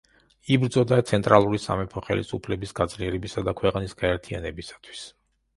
იბრძოდა 0.53 0.97
ცენტრალური 1.09 1.59
სამეფო 1.65 2.03
ხელისუფლების 2.07 2.73
გაძლიერებისა 2.81 3.47
და 3.51 3.55
ქვეყნის 3.61 3.97
გაერთიანებისათვის. 4.01 5.07